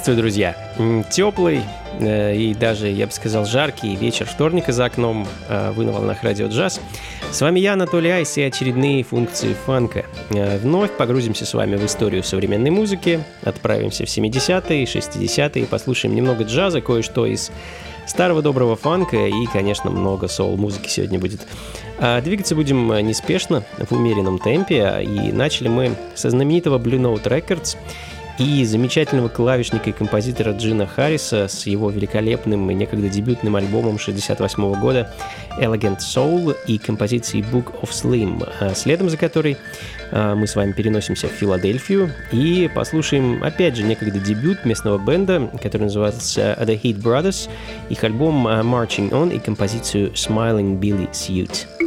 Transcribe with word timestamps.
Приветствую, 0.00 0.16
друзья! 0.16 0.56
Теплый 1.10 1.60
э, 1.98 2.34
и 2.34 2.54
даже, 2.54 2.88
я 2.88 3.06
бы 3.06 3.12
сказал, 3.12 3.44
жаркий 3.44 3.96
вечер 3.96 4.24
вторника 4.24 4.72
за 4.72 4.86
окном 4.86 5.28
э, 5.46 5.72
вы 5.72 5.84
на 5.84 5.92
волнах 5.92 6.22
радио 6.22 6.46
джаз. 6.46 6.80
С 7.30 7.42
вами 7.42 7.60
я, 7.60 7.74
Анатолий 7.74 8.08
Айс, 8.08 8.38
и 8.38 8.42
очередные 8.42 9.04
функции 9.04 9.52
фанка. 9.52 10.06
Э, 10.30 10.56
вновь 10.56 10.90
погрузимся 10.96 11.44
с 11.44 11.52
вами 11.52 11.76
в 11.76 11.84
историю 11.84 12.24
современной 12.24 12.70
музыки, 12.70 13.22
отправимся 13.42 14.06
в 14.06 14.08
70-е, 14.08 14.84
60-е, 14.84 15.66
послушаем 15.66 16.14
немного 16.14 16.44
джаза, 16.44 16.80
кое-что 16.80 17.26
из 17.26 17.52
старого 18.06 18.40
доброго 18.40 18.76
фанка 18.76 19.26
и, 19.26 19.46
конечно, 19.52 19.90
много 19.90 20.28
соул-музыки 20.28 20.88
сегодня 20.88 21.18
будет. 21.18 21.42
А 21.98 22.22
двигаться 22.22 22.54
будем 22.54 22.88
неспешно, 23.06 23.64
в 23.76 23.92
умеренном 23.92 24.38
темпе, 24.38 25.02
и 25.02 25.30
начали 25.30 25.68
мы 25.68 25.94
со 26.14 26.30
знаменитого 26.30 26.78
Blue 26.78 26.98
Note 26.98 27.24
Records– 27.24 27.76
и 28.38 28.64
замечательного 28.64 29.28
клавишника 29.28 29.90
и 29.90 29.92
композитора 29.92 30.52
Джина 30.52 30.86
Харриса 30.86 31.48
с 31.48 31.66
его 31.66 31.90
великолепным 31.90 32.70
и 32.70 32.74
некогда 32.74 33.08
дебютным 33.08 33.56
альбомом 33.56 33.98
68 33.98 34.80
года 34.80 35.12
Elegant 35.58 35.98
Soul 35.98 36.56
и 36.66 36.78
композицией 36.78 37.44
Book 37.44 37.80
of 37.82 37.90
Slim, 37.90 38.48
а 38.60 38.74
следом 38.74 39.10
за 39.10 39.16
которой 39.16 39.56
а, 40.12 40.34
мы 40.34 40.46
с 40.46 40.56
вами 40.56 40.72
переносимся 40.72 41.28
в 41.28 41.32
Филадельфию 41.32 42.10
и 42.32 42.70
послушаем, 42.74 43.42
опять 43.42 43.76
же, 43.76 43.82
некогда 43.82 44.18
дебют 44.18 44.64
местного 44.64 44.98
бенда, 44.98 45.50
который 45.62 45.84
назывался 45.84 46.56
The 46.60 46.80
Heat 46.80 47.02
Brothers, 47.02 47.48
их 47.88 48.04
альбом 48.04 48.46
а, 48.46 48.60
Marching 48.62 49.10
On 49.10 49.34
и 49.34 49.38
композицию 49.38 50.12
Smiling 50.12 50.78
Billy 50.78 51.10
Suit. 51.10 51.79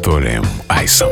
Анатолием 0.00 0.42
Айсом. 0.68 1.10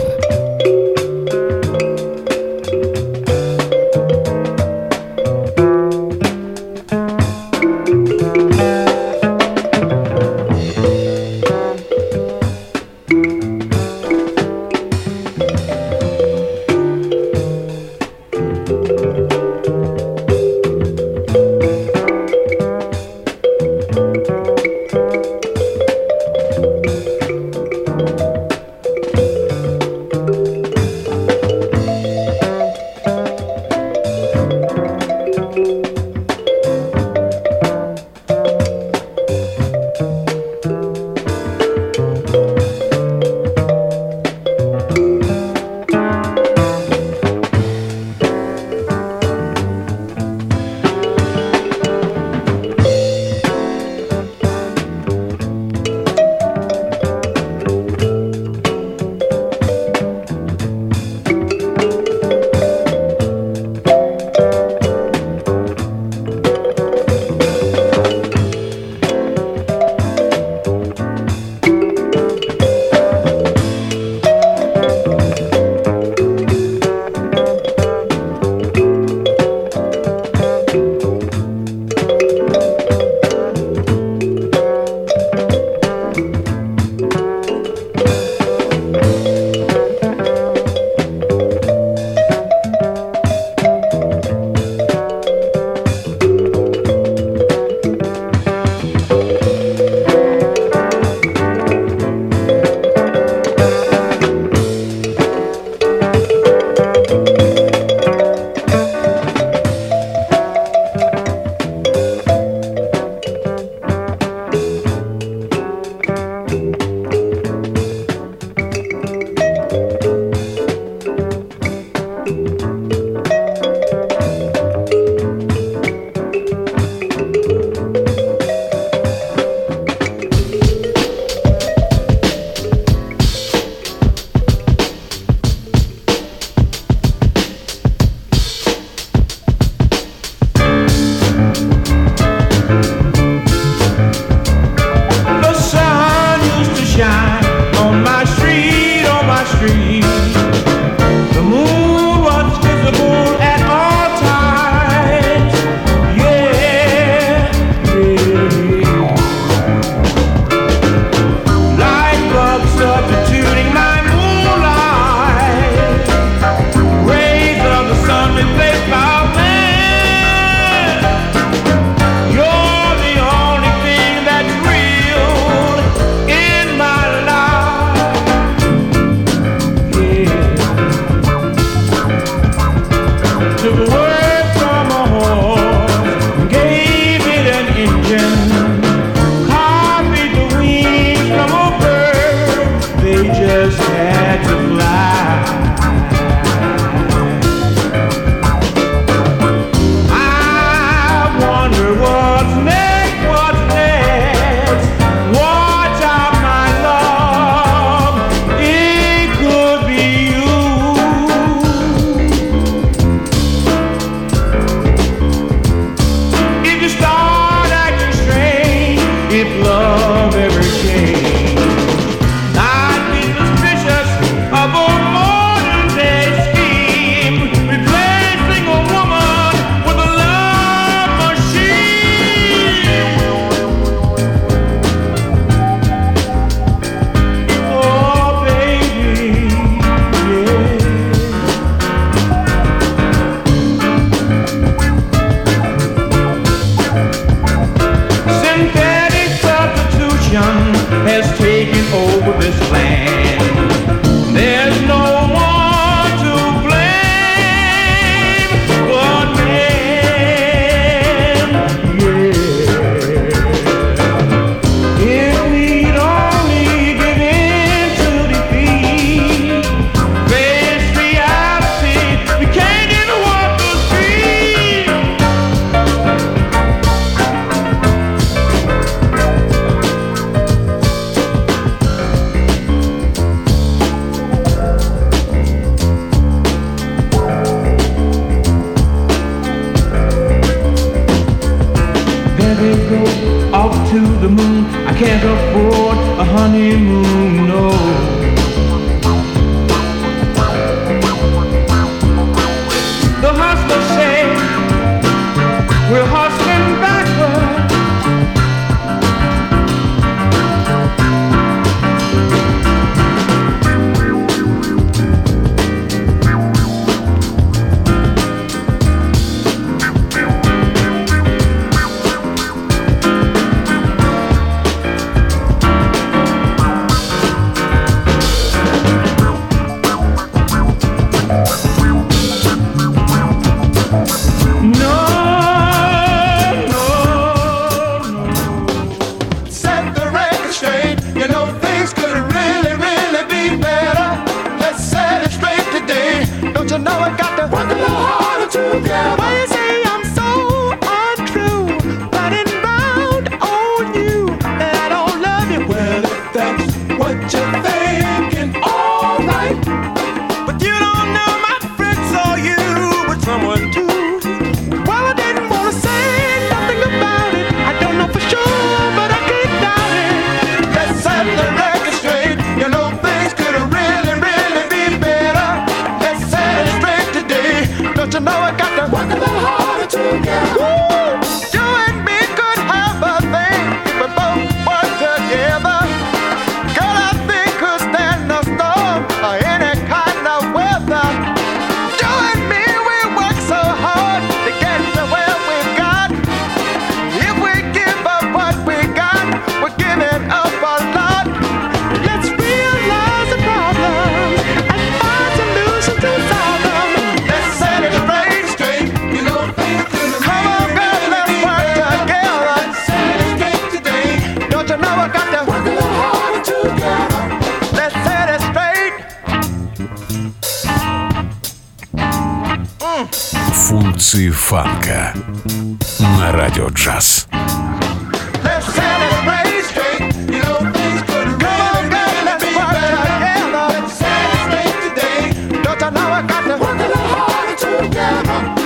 Yeah. 437.82 438.59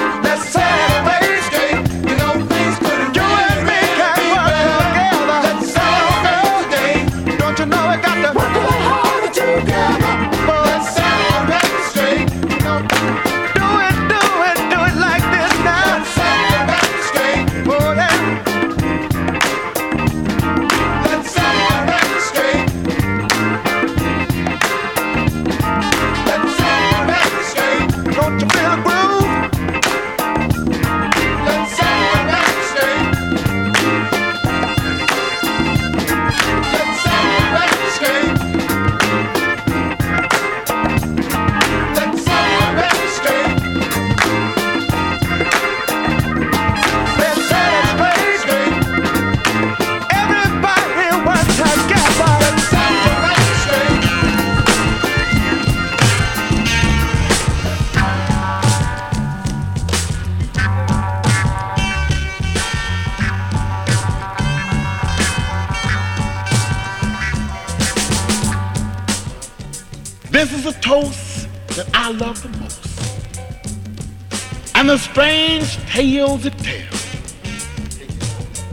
Tales 75.93 76.43
it 76.43 76.57
tells 76.57 77.03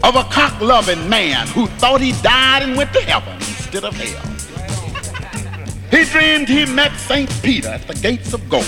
of 0.02 0.16
a 0.16 0.24
cock 0.32 0.58
loving 0.62 1.06
man 1.06 1.46
who 1.48 1.66
thought 1.76 2.00
he 2.00 2.12
died 2.22 2.62
and 2.62 2.74
went 2.78 2.90
to 2.94 3.00
heaven 3.02 3.34
instead 3.34 3.84
of 3.84 3.94
hell. 3.94 4.24
He 5.90 6.04
dreamed 6.06 6.48
he 6.48 6.64
met 6.64 6.96
St. 6.96 7.30
Peter 7.42 7.68
at 7.68 7.86
the 7.86 7.92
gates 7.96 8.32
of 8.32 8.48
gold. 8.48 8.64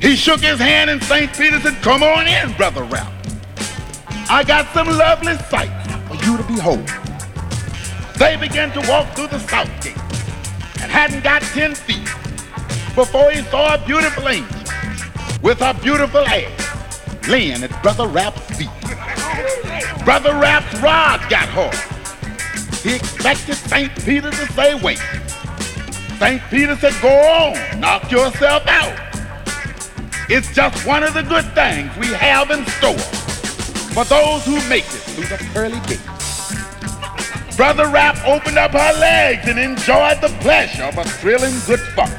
He 0.00 0.14
shook 0.14 0.42
his 0.42 0.60
hand 0.60 0.90
and 0.90 1.02
St. 1.02 1.32
Peter 1.32 1.58
said, 1.58 1.74
Come 1.82 2.04
on 2.04 2.28
in, 2.28 2.52
Brother 2.52 2.84
Ralph. 2.84 3.12
I 4.30 4.44
got 4.44 4.72
some 4.72 4.86
lovely 4.86 5.34
sights 5.50 5.92
for 6.06 6.14
you 6.24 6.36
to 6.36 6.44
behold. 6.44 6.88
They 8.16 8.36
began 8.36 8.70
to 8.74 8.88
walk 8.88 9.08
through 9.16 9.26
the 9.26 9.40
south 9.40 9.72
gate 9.82 9.98
and 10.80 10.88
hadn't 10.88 11.24
got 11.24 11.42
10 11.42 11.74
feet 11.74 12.04
before 12.94 13.32
he 13.32 13.42
saw 13.50 13.74
a 13.74 13.84
beautiful 13.84 14.28
angel 14.28 14.62
with 15.42 15.60
a 15.60 15.74
beautiful 15.82 16.20
ass 16.20 16.51
laying 17.32 17.62
at 17.62 17.82
Brother 17.82 18.06
Rap's 18.08 18.42
feet. 18.58 18.68
Brother 20.04 20.34
Rap's 20.34 20.78
rod 20.82 21.18
got 21.30 21.48
hard. 21.48 21.74
He 22.82 22.94
expected 22.94 23.54
St. 23.54 23.90
Peter 24.04 24.30
to 24.30 24.52
say, 24.52 24.74
wait. 24.74 25.00
St. 26.18 26.42
Peter 26.50 26.76
said, 26.76 26.92
go 27.00 27.08
on, 27.08 27.80
knock 27.80 28.10
yourself 28.10 28.66
out. 28.66 28.92
It's 30.28 30.54
just 30.54 30.86
one 30.86 31.02
of 31.02 31.14
the 31.14 31.22
good 31.22 31.46
things 31.54 31.96
we 31.96 32.08
have 32.08 32.50
in 32.50 32.66
store 32.66 32.98
for 33.94 34.04
those 34.04 34.44
who 34.44 34.56
make 34.68 34.84
it 34.84 35.00
through 35.14 35.24
the 35.24 35.38
pearly 35.54 35.80
gates. 35.88 37.56
Brother 37.56 37.88
Rap 37.88 38.18
opened 38.26 38.58
up 38.58 38.72
her 38.72 38.92
legs 39.00 39.48
and 39.48 39.58
enjoyed 39.58 40.20
the 40.20 40.36
pleasure 40.42 40.84
of 40.84 40.98
a 40.98 41.04
thrilling 41.04 41.54
good 41.66 41.80
fun. 41.96 42.12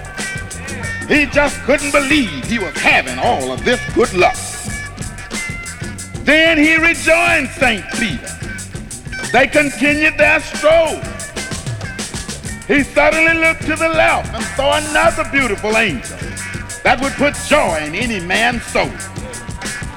He 1.08 1.28
just 1.28 1.62
couldn't 1.66 1.92
believe 1.92 2.46
he 2.46 2.58
was 2.58 2.76
having 2.78 3.20
all 3.20 3.52
of 3.52 3.64
this 3.64 3.80
good 3.94 4.12
luck. 4.16 4.38
Then 6.24 6.58
he 6.58 6.76
rejoined 6.76 7.50
St. 7.50 7.84
Peter. 8.00 8.30
They 9.34 9.48
continued 9.48 10.18
their 10.18 10.40
stroll. 10.40 11.02
He 12.66 12.82
suddenly 12.84 13.34
looked 13.34 13.64
to 13.64 13.76
the 13.76 13.90
left 13.90 14.34
and 14.34 14.44
saw 14.56 14.78
another 14.78 15.30
beautiful 15.32 15.76
angel 15.76 16.18
that 16.84 17.02
would 17.02 17.12
put 17.14 17.36
joy 17.50 17.84
in 17.86 17.94
any 17.94 18.26
man's 18.26 18.64
soul. 18.64 18.90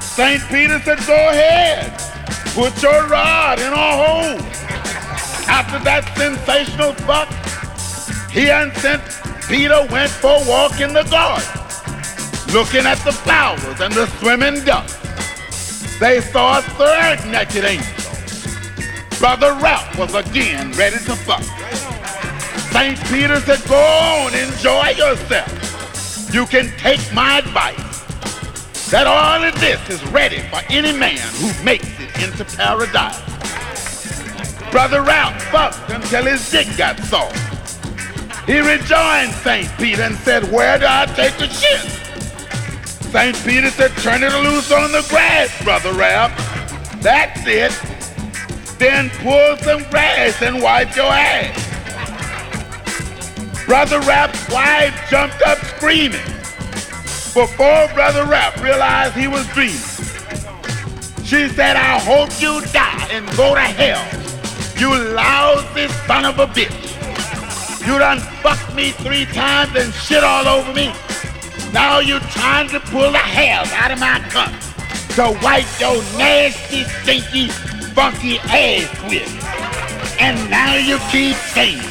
St. 0.01 0.41
Peter 0.49 0.79
said, 0.79 0.99
Go 1.07 1.15
ahead, 1.15 1.93
put 2.53 2.81
your 2.83 3.07
rod 3.07 3.59
in 3.59 3.71
a 3.71 3.75
hole. 3.75 4.39
After 5.47 5.79
that 5.85 6.11
sensational 6.17 6.91
buck, 7.07 7.31
he 8.31 8.51
and 8.51 8.73
St. 8.77 9.01
Peter 9.47 9.87
went 9.89 10.11
for 10.11 10.41
a 10.41 10.49
walk 10.49 10.81
in 10.81 10.91
the 10.91 11.03
garden, 11.03 11.47
looking 12.53 12.85
at 12.85 12.97
the 13.05 13.13
flowers 13.13 13.79
and 13.79 13.93
the 13.93 14.07
swimming 14.19 14.65
ducks. 14.65 15.06
They 15.99 16.21
saw 16.21 16.59
a 16.59 16.61
third 16.61 17.25
naked 17.31 17.65
angel. 17.65 17.97
Brother 19.17 19.53
Ralph 19.59 19.97
was 19.97 20.13
again 20.13 20.71
ready 20.73 20.97
to 21.05 21.15
fuck. 21.15 21.41
St. 22.71 22.99
Peter 23.05 23.39
said, 23.39 23.67
go 23.67 23.75
on, 23.75 24.35
enjoy 24.35 24.89
yourself. 24.89 26.31
You 26.31 26.45
can 26.45 26.69
take 26.77 27.01
my 27.13 27.39
advice 27.39 27.87
that 28.91 29.07
all 29.07 29.43
of 29.43 29.59
this 29.59 29.89
is 29.89 30.05
ready 30.11 30.39
for 30.49 30.61
any 30.69 30.95
man 30.95 31.17
who 31.37 31.51
makes 31.63 31.87
it 31.99 32.23
into 32.23 32.45
paradise. 32.45 33.19
Brother 34.71 35.01
Ralph 35.01 35.41
fucked 35.45 35.89
until 35.89 36.25
his 36.25 36.47
dick 36.51 36.67
got 36.77 36.99
soft. 36.99 37.35
He 38.45 38.59
rejoined 38.59 39.33
St. 39.33 39.67
Peter 39.77 40.03
and 40.03 40.15
said, 40.17 40.51
where 40.51 40.77
do 40.77 40.85
I 40.87 41.07
take 41.07 41.37
the 41.37 41.47
shit? 41.49 42.06
St. 43.11 43.35
Peter 43.45 43.69
said, 43.69 43.91
turn 43.97 44.21
it 44.21 44.33
loose 44.43 44.71
on 44.71 44.91
the 44.91 45.05
grass, 45.09 45.63
Brother 45.63 45.93
Ralph. 45.93 46.31
That's 47.01 47.41
it. 47.45 47.71
Then 48.77 49.09
pull 49.21 49.57
some 49.57 49.83
grass 49.89 50.41
and 50.41 50.61
wipe 50.61 50.95
your 50.95 51.05
ass. 51.05 51.65
Brother 53.65 53.99
Rapp's 54.01 54.49
wife 54.49 54.93
jumped 55.09 55.41
up 55.43 55.57
screaming. 55.59 56.21
Before 57.33 57.87
Brother 57.93 58.25
Rapp 58.25 58.61
realized 58.61 59.15
he 59.15 59.27
was 59.27 59.47
dreaming, 59.47 59.77
she 61.23 61.49
said, 61.49 61.75
I 61.75 61.99
hope 61.99 62.29
you 62.41 62.61
die 62.71 63.07
and 63.11 63.25
go 63.35 63.55
to 63.55 63.61
hell. 63.61 64.03
You 64.79 64.95
lousy 65.13 65.87
son 66.07 66.25
of 66.25 66.39
a 66.39 66.47
bitch. 66.47 66.95
You 67.85 67.99
done 67.99 68.19
fucked 68.41 68.75
me 68.75 68.91
three 68.91 69.25
times 69.25 69.75
and 69.75 69.93
shit 69.93 70.23
all 70.23 70.47
over 70.47 70.73
me. 70.73 70.93
Now 71.73 71.99
you're 71.99 72.19
trying 72.31 72.69
to 72.69 72.79
pull 72.79 73.11
the 73.11 73.17
hell 73.17 73.65
out 73.75 73.91
of 73.91 73.99
my 73.99 74.19
cup 74.29 74.51
to 75.15 75.37
wipe 75.43 75.67
your 75.79 75.97
nasty, 76.17 76.83
stinky, 77.01 77.49
funky 77.93 78.39
ass 78.49 78.87
with. 79.09 79.27
And 80.19 80.49
now 80.49 80.75
you 80.75 80.97
keep 81.11 81.35
saying, 81.53 81.81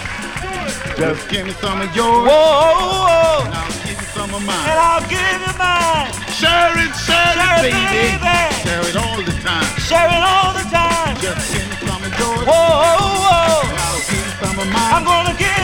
just 0.96 1.28
give 1.28 1.46
me 1.46 1.52
some 1.60 1.80
of 1.82 1.94
yours. 1.94 2.26
Whoa, 2.26 2.32
whoa, 2.32 3.44
And 3.44 3.54
I'll 3.54 3.70
give 3.84 4.00
you 4.00 4.08
some 4.16 4.34
of 4.34 4.42
mine. 4.44 4.66
and. 4.66 4.80
I'll 4.80 5.04
give 5.06 5.40
you 5.44 5.54
mine. 5.58 6.10
Share 6.32 6.72
it, 6.82 6.92
share, 7.04 7.32
Share 7.36 7.64
it, 7.64 7.70
it, 7.70 7.76
baby. 7.76 8.18
baby. 8.24 8.54
Share 8.64 8.84
it 8.88 8.96
all 8.96 9.20
the 9.22 9.36
time. 9.44 9.68
Share 9.86 10.08
it 10.08 10.24
all 10.24 10.52
the 10.56 10.64
time. 10.72 11.14
Just 11.20 11.52
give 11.52 11.68
me 11.68 11.76
some 11.86 12.02
of 12.02 12.12
yours. 12.18 12.42
Whoa, 12.48 12.56
whoa, 12.56 13.68
And 13.68 13.78
I'll 13.78 14.02
give 14.08 14.24
you 14.24 14.34
some 14.40 14.56
of 14.58 14.66
mine. 14.72 14.92
I'm 14.96 15.04
gonna 15.04 15.36
give 15.38 15.55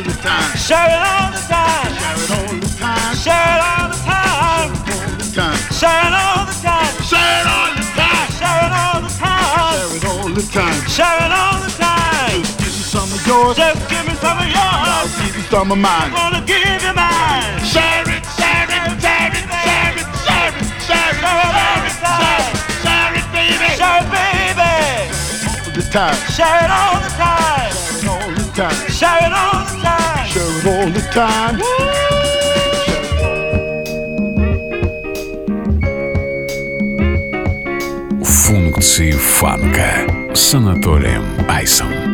all 0.00 0.06
the 0.06 0.16
time. 0.22 0.56
Share 0.56 0.88
it 0.88 1.02
all 1.12 1.30
the 1.30 1.40
time. 1.44 1.92
Share 2.00 2.16
it 2.16 2.30
all 2.32 2.56
the 2.56 2.68
time. 2.80 3.14
Share 3.20 3.52
it 3.52 3.60
all 3.60 3.88
the 3.88 3.98
time. 4.08 4.40
All 4.40 5.12
the 5.20 5.28
time. 5.36 5.58
Share 5.76 6.06
it 6.08 6.14
all 6.16 6.44
the 6.48 6.56
time. 6.64 6.94
Share 7.04 7.36
it 7.40 7.48
all 7.52 7.68
the 7.76 7.84
time. 8.00 8.28
Share 8.40 8.64
it 8.64 8.72
all 8.80 9.00
the 9.04 9.12
time. 9.20 9.60
Share 9.60 9.96
it 9.96 10.04
all 10.08 10.28
the 10.32 10.44
time. 10.48 10.80
Share 10.88 11.20
it 11.20 11.32
all 11.32 11.60
the 11.60 11.70
time. 11.76 12.40
Just 12.40 12.56
give 12.56 12.72
me 12.72 12.80
some 12.80 13.12
of 13.12 13.26
yours. 13.26 13.56
Just 13.56 13.82
give 13.90 14.04
me 14.08 14.14
some 14.24 14.38
of 14.40 14.48
yours. 14.48 14.88
I'll 14.88 15.10
give 15.20 15.36
you 15.36 15.44
some 15.52 15.68
of 15.72 15.78
mine. 15.78 16.08
I'm 16.08 16.16
gonna 16.16 16.46
give 16.48 16.80
you 16.80 16.92
mine. 16.96 17.60
Share 17.60 18.08
it, 18.08 18.24
share 18.40 18.68
it, 18.72 18.82
share 19.04 19.36
it, 19.36 19.44
share 19.52 19.92
it, 19.92 20.08
share 20.24 20.56
it, 20.56 20.56
share 20.56 20.56
it, 20.56 20.80
share 20.88 21.12
it, 21.12 21.20
share 21.20 21.84
it, 21.84 22.48
share 22.80 23.12
it, 23.20 23.26
baby. 23.36 23.68
Share 23.76 24.00
it, 24.00 24.08
baby. 24.08 24.72
All 25.60 25.76
the 25.76 25.84
time. 25.92 26.16
Share 26.32 26.64
it 26.64 26.70
all 26.72 26.96
the 27.04 27.12
time. 27.20 27.72
Share 27.76 28.00
it 28.00 28.08
all 28.08 28.32
the 28.32 28.46
time. 28.56 28.76
Share 28.88 29.26
it 29.28 29.32
all 29.32 29.49
it 30.60 30.66
all 30.66 30.90
the 30.90 31.00
time. 31.12 31.60
Функции 38.24 39.12
фанка 39.12 40.34
с 40.34 40.54
Анатолием 40.54 41.24
Айсом. 41.48 42.09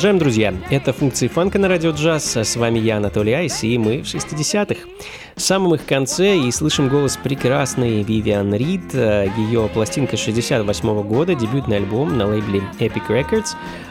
Продолжаем, 0.00 0.18
друзья. 0.18 0.54
Это 0.70 0.94
функции 0.94 1.28
фанка 1.28 1.58
на 1.58 1.68
радио 1.68 1.90
джаз. 1.90 2.34
С 2.34 2.56
вами 2.56 2.78
я, 2.78 2.96
Анатолий 2.96 3.34
Айс, 3.34 3.62
и 3.64 3.76
мы 3.76 3.98
в 3.98 4.06
60-х. 4.06 4.88
В 5.36 5.40
самом 5.42 5.74
их 5.74 5.84
конце 5.84 6.38
и 6.38 6.50
слышим 6.52 6.88
голос 6.88 7.18
прекрасной 7.18 8.02
Вивиан 8.02 8.54
Рид. 8.54 8.94
Ее 8.94 9.68
пластинка 9.74 10.16
68 10.16 11.02
года, 11.02 11.34
дебютный 11.34 11.76
альбом 11.76 12.16
на 12.16 12.26
лейбле 12.26 12.62
Epic 12.78 13.08
Records. 13.10 13.48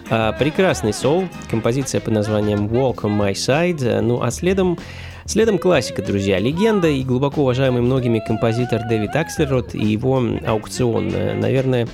А, 0.09 0.31
Прекрасный 0.31 0.93
соул, 0.93 1.29
композиция 1.47 2.01
под 2.01 2.15
названием 2.15 2.65
Walk 2.65 3.01
on 3.01 3.15
My 3.15 3.33
Side. 3.33 4.01
Ну 4.01 4.23
а 4.23 4.31
следом 4.31 4.79
Следом 5.29 5.59
классика, 5.59 6.01
друзья. 6.01 6.39
Легенда 6.39 6.87
и 6.87 7.03
глубоко 7.03 7.43
уважаемый 7.43 7.83
многими 7.83 8.17
композитор 8.17 8.81
Дэвид 8.89 9.15
Акселрод 9.15 9.75
и 9.75 9.85
его 9.85 10.19
аукцион. 10.43 11.13
Наверное, 11.39 11.87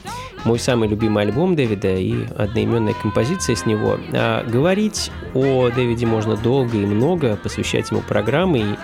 мой 0.46 0.58
самый 0.58 0.88
любимый 0.88 1.26
альбом 1.26 1.54
Дэвида 1.54 1.96
и 1.96 2.14
одноименная 2.38 2.94
композиция 2.94 3.58
с 3.58 3.66
него. 3.66 4.00
А 4.14 4.46
говорить 4.46 5.12
о 5.34 5.70
Дэвиде 5.70 6.06
можно 6.06 6.38
долго 6.38 6.78
и 6.78 6.86
много, 6.86 7.36
посвящать 7.36 7.92
ему 7.92 8.00
программы. 8.00 8.60
И 8.60 8.76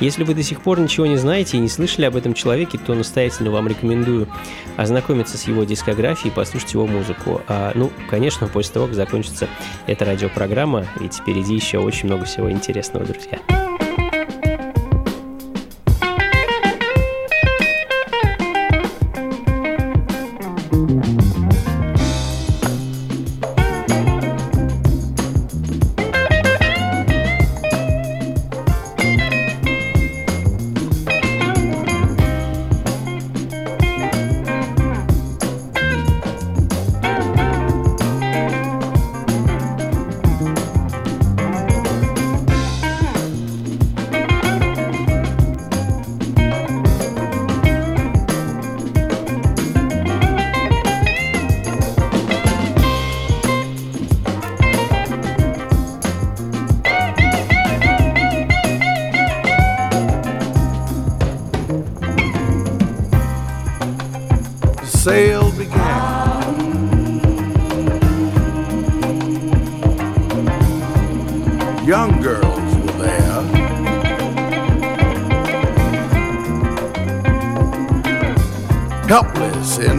если 0.00 0.24
вы 0.24 0.32
до 0.32 0.42
сих 0.42 0.62
пор 0.62 0.80
ничего 0.80 1.04
не 1.04 1.18
знаете 1.18 1.58
и 1.58 1.60
не 1.60 1.68
слышали 1.68 2.06
об 2.06 2.16
этом 2.16 2.32
человеке, 2.32 2.78
то 2.78 2.94
настоятельно 2.94 3.50
вам 3.50 3.68
рекомендую 3.68 4.26
ознакомиться 4.78 5.36
с 5.36 5.46
его 5.46 5.64
дискографией 5.64 6.32
и 6.32 6.34
послушать 6.34 6.72
его 6.72 6.86
музыку. 6.86 7.42
А, 7.46 7.72
ну, 7.74 7.92
конечно, 8.08 8.48
после 8.48 8.72
того, 8.72 8.86
как 8.86 8.94
закончится 8.94 9.48
эта 9.86 10.06
радиопрограмма, 10.06 10.86
ведь 10.98 11.16
впереди 11.16 11.54
еще 11.54 11.76
очень 11.76 12.06
много 12.06 12.24
всего 12.24 12.50
интересного, 12.50 13.04
друзья. 13.04 13.38
Thank 13.46 13.57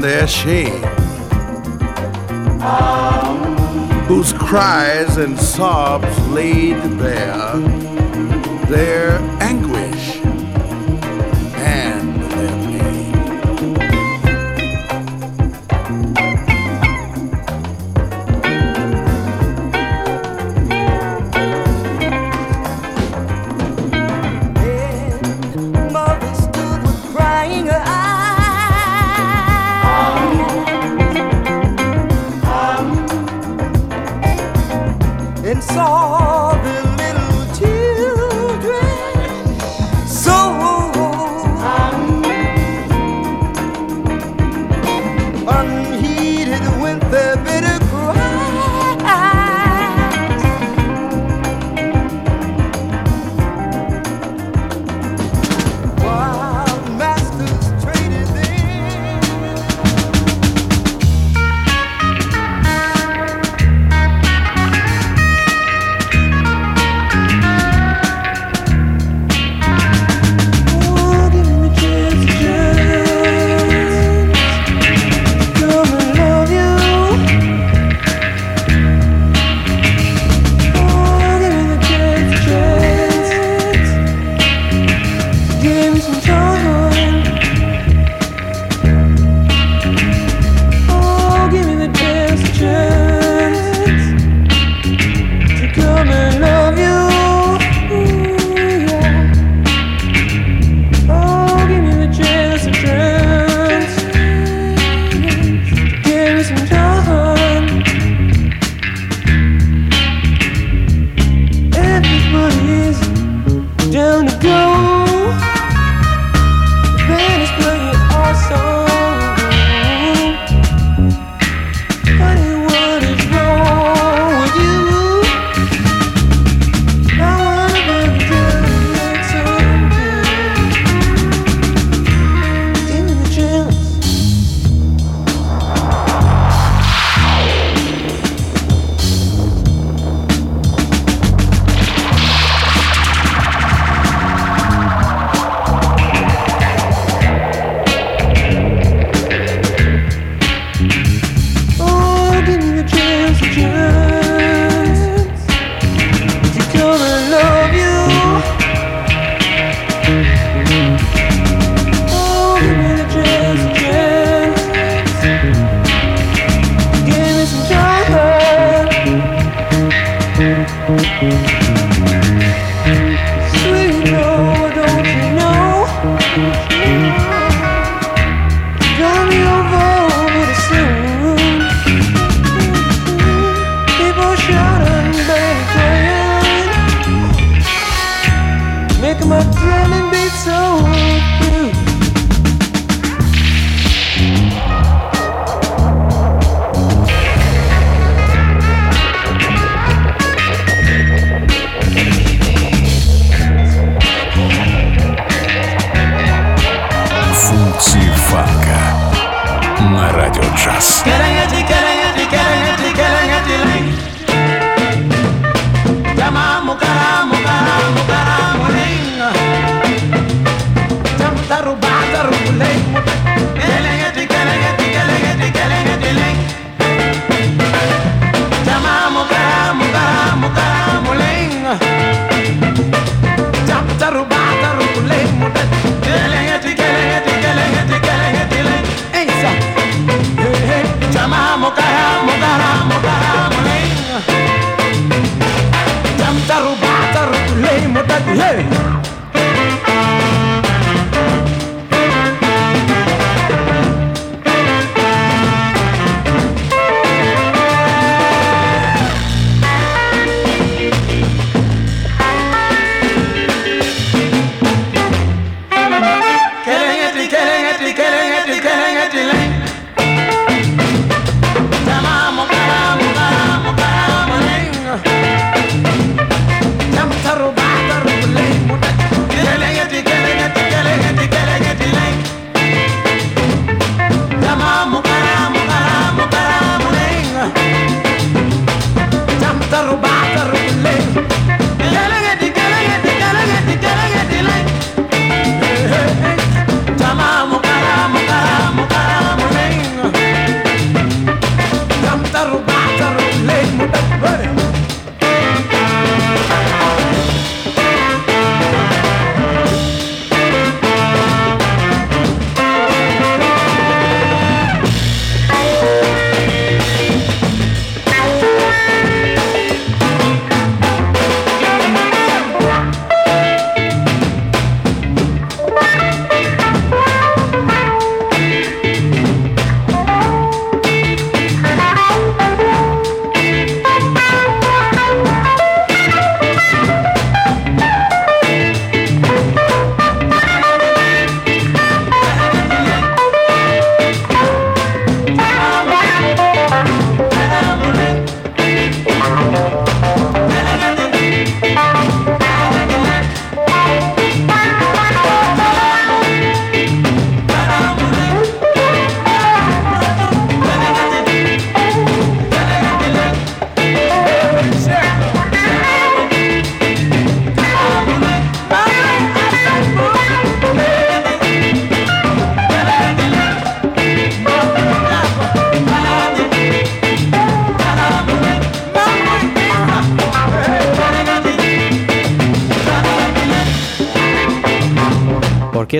their 0.02 0.28
shame, 0.28 0.84
whose 4.08 4.34
cries 4.34 5.18
and 5.18 5.38
sobs 5.40 6.18
laid 6.28 6.78
bare 6.98 7.58
their 8.68 9.39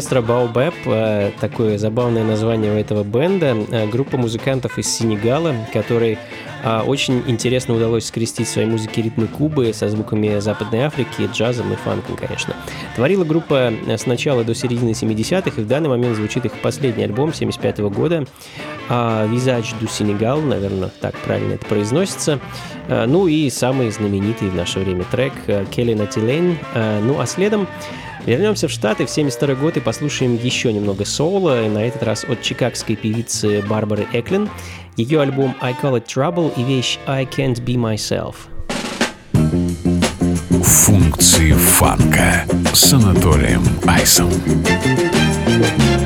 Монстра 0.10 0.28
Баобеб, 0.28 0.74
э, 0.88 1.32
такое 1.40 1.78
забавное 1.78 2.24
название 2.24 2.74
у 2.74 2.76
этого 2.76 3.04
бенда, 3.04 3.56
э, 3.70 3.88
группа 3.88 4.18
музыкантов 4.18 4.80
из 4.80 4.88
Сенегала, 4.92 5.54
который 5.72 6.18
э, 6.64 6.80
очень 6.82 7.22
интересно 7.28 7.76
удалось 7.76 8.08
скрестить 8.08 8.48
в 8.48 8.50
своей 8.50 8.68
музыке 8.68 9.04
ритмы 9.04 9.28
Кубы 9.28 9.72
со 9.72 9.88
звуками 9.88 10.40
Западной 10.40 10.80
Африки, 10.80 11.30
джазом 11.32 11.72
и 11.74 11.76
фанком, 11.76 12.16
конечно. 12.16 12.56
Творила 12.96 13.24
группа 13.24 13.72
с 13.88 14.08
начала 14.08 14.44
до 14.44 14.56
середины 14.56 14.90
70-х, 14.90 15.62
и 15.62 15.64
в 15.64 15.68
данный 15.68 15.90
момент 15.90 16.16
звучит 16.16 16.44
их 16.44 16.54
последний 16.54 17.04
альбом 17.04 17.32
75 17.32 17.80
-го 17.80 17.92
года 17.92 18.26
а, 18.90 19.28
«Визаж 19.28 19.74
ду 19.80 19.86
Сенегал», 19.86 20.42
наверное, 20.42 20.90
так 21.02 21.16
правильно 21.20 21.54
это 21.54 21.68
произносится. 21.68 22.40
Ну 22.88 23.28
и 23.28 23.52
самый 23.52 23.92
знаменитый 23.92 24.50
в 24.50 24.56
наше 24.56 24.80
время 24.80 25.06
трек 25.12 25.34
«Келли 25.70 25.94
Натилейн». 25.94 26.58
Ну 26.74 27.20
а 27.20 27.28
следом 27.28 27.68
Вернемся 28.26 28.68
в 28.68 28.72
Штаты 28.72 29.06
в 29.06 29.10
72 29.10 29.56
год 29.56 29.78
и 29.78 29.80
послушаем 29.80 30.36
еще 30.36 30.72
немного 30.74 31.06
соло, 31.06 31.68
на 31.70 31.80
этот 31.80 32.04
раз 32.04 32.24
от 32.24 32.42
чикагской 32.42 32.96
певицы 32.96 33.64
Барбары 33.68 34.08
Эклин, 34.14 34.50
ее 34.98 35.22
альбом 35.22 35.56
«I 35.62 35.76
Call 35.82 36.02
It 36.02 36.06
Trouble» 36.06 36.52
и 36.56 36.64
вещь 36.64 37.00
«I 37.08 37.26
Can't 37.26 37.64
Be 37.64 37.76
Myself». 37.76 38.36
Функции 40.64 41.54
фанка 41.54 42.46
с 42.74 42.94
Анатолием 42.94 43.64
Айсом. 43.88 44.30
thank 45.50 45.94
you 45.94 45.99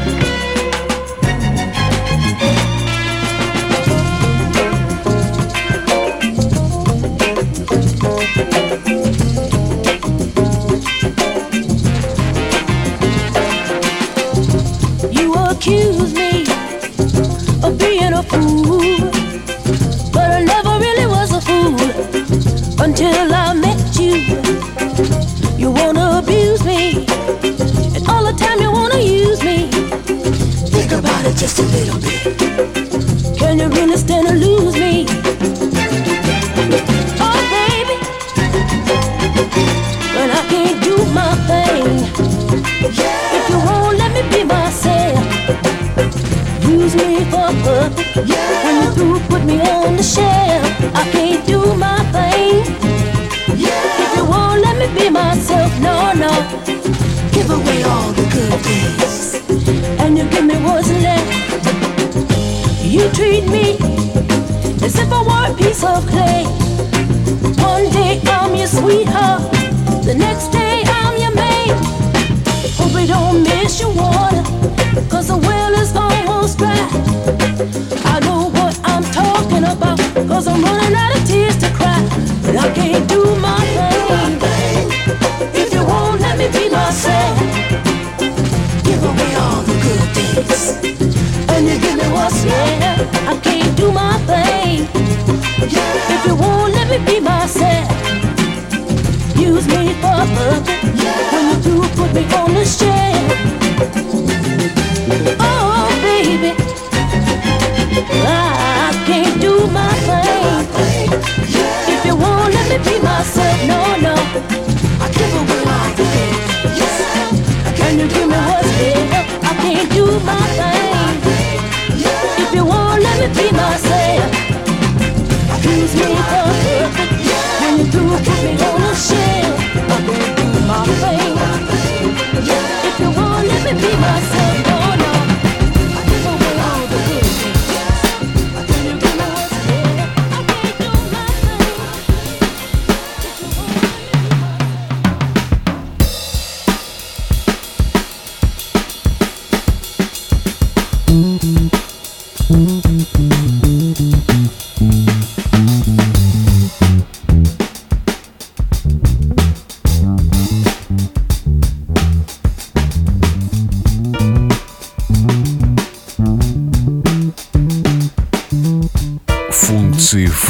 Christian. 102.63 103.02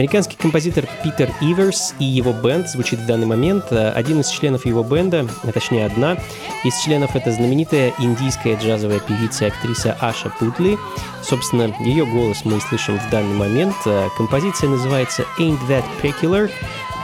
Американский 0.00 0.38
композитор 0.38 0.86
Питер 1.04 1.30
Иверс 1.42 1.94
и 1.98 2.04
его 2.06 2.32
бенд 2.32 2.66
звучит 2.66 3.00
в 3.00 3.06
данный 3.06 3.26
момент. 3.26 3.66
Э, 3.70 3.90
Один 3.90 4.20
из 4.20 4.28
членов 4.30 4.64
его 4.64 4.82
бенда, 4.82 5.28
а 5.42 5.52
точнее 5.52 5.84
одна 5.84 6.16
из 6.64 6.74
членов, 6.82 7.14
это 7.16 7.30
знаменитая 7.30 7.92
индийская 7.98 8.56
джазовая 8.56 9.00
певица 9.00 9.44
и 9.44 9.48
актриса 9.48 9.94
Аша 10.00 10.30
Путли. 10.30 10.78
Собственно, 11.22 11.74
ее 11.80 12.06
голос 12.06 12.46
мы 12.46 12.62
слышим 12.62 12.98
в 12.98 13.10
данный 13.10 13.36
момент. 13.36 13.74
Э, 13.84 14.08
Композиция 14.16 14.70
называется 14.70 15.26
«Ain't 15.38 15.60
That 15.68 15.84
Peculiar». 16.02 16.50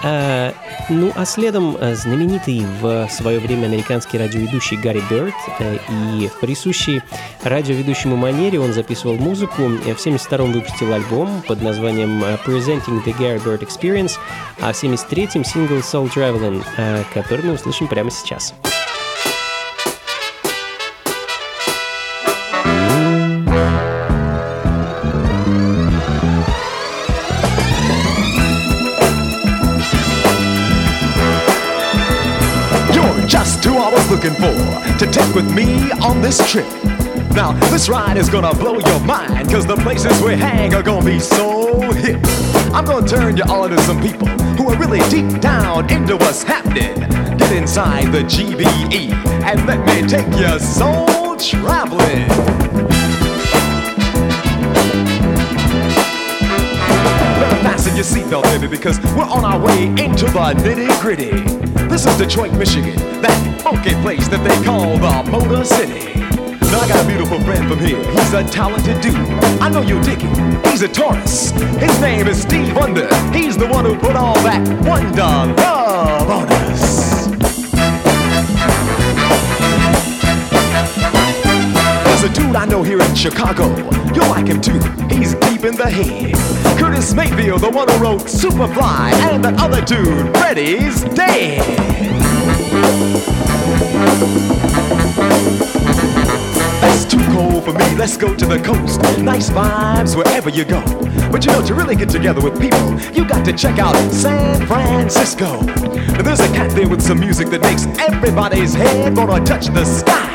Э, 0.02 0.52
ну, 0.88 1.12
а 1.14 1.24
следом 1.24 1.76
э, 1.76 1.94
знаменитый 1.94 2.64
в 2.80 3.08
свое 3.10 3.40
время 3.40 3.66
американский 3.66 4.18
радиоведущий 4.18 4.76
Гарри 4.76 5.02
Бёрд 5.10 5.34
э, 5.58 5.78
и 6.18 6.28
в 6.28 6.38
присущей 6.40 7.02
радиоведущему 7.42 8.16
манере 8.16 8.60
он 8.60 8.72
записывал 8.72 9.16
музыку. 9.16 9.62
В 9.62 10.06
72-м 10.06 10.52
выпустил 10.52 10.92
альбом 10.92 11.42
под 11.46 11.62
названием 11.62 12.22
Presenting 12.44 13.04
the 13.04 13.16
Gary 13.16 13.42
Bird 13.42 13.60
Experience, 13.60 14.18
а 14.60 14.72
в 14.72 14.82
73-м 14.82 15.44
сингл 15.44 15.76
Soul 15.76 16.12
Traveling, 16.12 16.62
который 17.14 17.44
мы 17.44 17.54
услышим 17.54 17.88
прямо 17.88 18.10
сейчас. 18.10 18.54
You're 18.62 18.85
looking 34.26 34.42
for 34.42 34.98
to 34.98 35.10
take 35.10 35.34
with 35.34 35.52
me 35.54 35.90
on 36.02 36.20
this 36.20 36.38
trip. 36.50 36.66
Now, 37.34 37.52
this 37.70 37.88
ride 37.88 38.16
is 38.16 38.28
gonna 38.28 38.54
blow 38.54 38.78
your 38.78 39.00
mind, 39.00 39.50
cause 39.50 39.66
the 39.66 39.76
places 39.76 40.20
we 40.22 40.34
hang 40.34 40.74
are 40.74 40.82
gonna 40.82 41.04
be 41.04 41.18
so 41.18 41.80
hip. 41.92 42.18
I'm 42.72 42.84
gonna 42.84 43.06
turn 43.06 43.36
you 43.36 43.44
all 43.48 43.64
into 43.64 43.80
some 43.82 44.00
people 44.00 44.26
who 44.56 44.70
are 44.70 44.78
really 44.78 45.00
deep 45.10 45.40
down 45.40 45.90
into 45.90 46.16
what's 46.16 46.42
happening. 46.42 46.94
Get 47.36 47.52
inside 47.52 48.12
the 48.12 48.22
GBE 48.22 49.12
and 49.44 49.66
let 49.66 49.84
me 49.86 50.08
take 50.08 50.26
your 50.38 50.58
soul 50.58 51.36
traveling. 51.36 52.26
Your 57.94 58.04
seatbelt, 58.04 58.42
baby, 58.42 58.66
because 58.66 59.00
we're 59.16 59.24
on 59.24 59.42
our 59.42 59.58
way 59.58 59.86
into 59.86 60.26
the 60.26 60.52
nitty 60.58 61.00
gritty. 61.00 61.30
This 61.88 62.04
is 62.04 62.14
Detroit, 62.18 62.52
Michigan, 62.52 62.94
that 63.22 63.55
funky 63.66 64.00
place 64.00 64.28
that 64.28 64.44
they 64.44 64.54
call 64.64 64.96
the 64.96 65.28
Motor 65.28 65.64
City. 65.64 66.14
Now 66.70 66.78
I 66.78 66.86
got 66.86 67.04
a 67.04 67.08
beautiful 67.08 67.40
friend 67.40 67.68
from 67.68 67.80
here. 67.80 67.98
He's 68.12 68.32
a 68.32 68.44
talented 68.44 69.00
dude. 69.00 69.16
I 69.60 69.68
know 69.68 69.82
you 69.82 70.00
dig 70.04 70.20
him. 70.20 70.62
He's 70.66 70.82
a 70.82 70.88
Taurus. 70.88 71.50
His 71.80 72.00
name 72.00 72.28
is 72.28 72.40
Steve 72.40 72.76
Wonder. 72.76 73.12
He's 73.32 73.56
the 73.56 73.66
one 73.66 73.84
who 73.84 73.98
put 73.98 74.14
all 74.14 74.38
that 74.46 74.62
wonder 74.86 75.52
love 75.60 76.30
on 76.30 76.46
us. 76.70 77.26
There's 82.06 82.22
a 82.22 82.32
dude 82.32 82.54
I 82.54 82.66
know 82.66 82.84
here 82.84 83.02
in 83.02 83.14
Chicago. 83.16 83.66
You'll 84.14 84.28
like 84.28 84.46
him 84.46 84.60
too. 84.60 84.78
He's 85.12 85.34
deep 85.34 85.64
in 85.64 85.74
the 85.74 85.90
head. 85.90 86.36
Curtis 86.78 87.12
Mayfield, 87.14 87.62
the 87.62 87.70
one 87.70 87.88
who 87.88 87.98
wrote 87.98 88.28
Superfly, 88.28 89.10
and 89.26 89.44
that 89.44 89.58
other 89.58 89.84
dude, 89.84 90.32
Freddie's 90.36 91.02
dead. 91.16 93.35
That's 96.80 97.04
too 97.04 97.24
cold 97.32 97.64
for 97.64 97.72
me. 97.72 97.96
Let's 97.96 98.16
go 98.16 98.34
to 98.34 98.46
the 98.46 98.58
coast. 98.58 99.00
Nice 99.18 99.50
vibes 99.50 100.16
wherever 100.16 100.50
you 100.50 100.64
go. 100.64 100.82
But 101.30 101.44
you 101.44 101.52
know, 101.52 101.62
to 101.66 101.74
really 101.74 101.96
get 101.96 102.08
together 102.10 102.40
with 102.40 102.60
people, 102.60 103.00
you 103.12 103.26
got 103.26 103.44
to 103.46 103.52
check 103.52 103.78
out 103.78 103.96
San 104.12 104.66
Francisco. 104.66 105.62
There's 106.22 106.40
a 106.40 106.48
cat 106.48 106.70
there 106.72 106.88
with 106.88 107.02
some 107.02 107.20
music 107.20 107.48
that 107.48 107.62
makes 107.62 107.86
everybody's 107.98 108.74
head 108.74 109.16
wanna 109.16 109.44
touch 109.44 109.66
the 109.66 109.84
sky. 109.84 110.32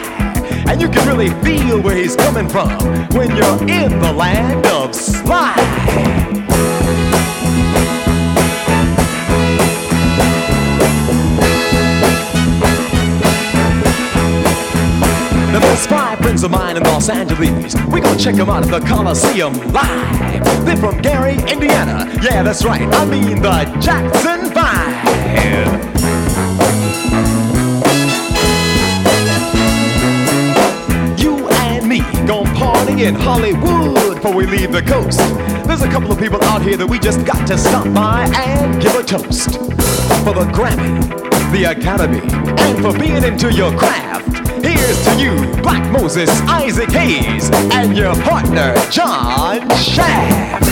And 0.68 0.82
you 0.82 0.90
can 0.90 1.08
really 1.08 1.30
feel 1.44 1.82
where 1.82 1.96
he's 1.96 2.16
coming 2.16 2.48
from 2.50 2.70
when 3.10 3.36
you're 3.36 3.60
in 3.70 4.00
the 4.00 4.14
land 4.14 4.66
of 4.68 4.96
slide. 4.96 6.41
Friends 16.22 16.44
of 16.44 16.52
mine 16.52 16.78
in 16.78 16.84
Los 16.84 17.10
Angeles. 17.10 17.76
We 17.88 18.02
gonna 18.02 18.18
check 18.18 18.36
them 18.36 18.50
out 18.50 18.64
at 18.64 18.70
the 18.70 18.86
Coliseum 18.88 19.54
live. 19.72 20.66
They're 20.66 20.78
from 20.78 21.02
Gary, 21.02 21.36
Indiana. 21.52 22.08
Yeah, 22.22 22.44
that's 22.44 22.64
right. 22.64 22.82
I 22.82 23.06
mean 23.06 23.42
the 23.42 23.66
Jackson 23.80 24.52
Five. 24.52 25.02
You 31.20 31.48
and 31.50 31.88
me 31.88 32.00
gon' 32.28 32.46
party 32.56 33.06
in 33.06 33.16
Hollywood 33.16 34.16
before 34.16 34.34
we 34.34 34.46
leave 34.46 34.72
the 34.72 34.82
coast. 34.82 35.20
There's 35.68 35.82
a 35.82 35.90
couple 35.90 36.12
of 36.12 36.20
people 36.20 36.44
out 36.44 36.62
here 36.62 36.78
that 36.78 36.88
we 36.88 37.00
just 37.00 37.26
got 37.26 37.48
to 37.48 37.58
stop 37.58 37.92
by 37.94 38.30
and 38.36 38.82
give 38.82 38.96
a 38.96 39.04
toast. 39.04 39.52
For 40.24 40.34
the 40.34 40.46
Grammy, 40.54 41.02
the 41.52 41.72
Academy, 41.72 42.22
and 42.22 42.82
for 42.82 42.98
being 42.98 43.24
into 43.24 43.52
your 43.52 43.76
craft. 43.78 44.21
Here's 44.82 45.06
to 45.06 45.16
you, 45.22 45.62
Black 45.62 45.92
Moses, 45.92 46.28
Isaac 46.42 46.90
Hayes, 46.90 47.52
and 47.72 47.96
your 47.96 48.16
partner, 48.24 48.74
John 48.90 49.70
Shaft. 49.78 50.64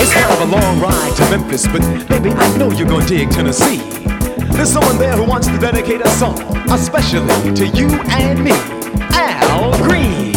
It's 0.00 0.12
kind 0.12 0.32
of 0.32 0.40
a 0.40 0.50
long 0.50 0.80
ride 0.80 1.14
to 1.16 1.30
Memphis, 1.30 1.68
but 1.68 1.80
baby, 2.08 2.30
I 2.30 2.56
know 2.56 2.72
you're 2.72 2.88
gonna 2.88 3.06
dig 3.06 3.30
Tennessee. 3.30 3.78
There's 4.50 4.72
someone 4.72 4.98
there 4.98 5.12
who 5.12 5.22
wants 5.22 5.46
to 5.46 5.58
dedicate 5.58 6.00
a 6.00 6.08
song, 6.08 6.40
especially 6.72 7.54
to 7.54 7.68
you 7.68 7.88
and 8.10 8.42
me, 8.42 8.50
Al 9.12 9.78
Green. 9.84 10.27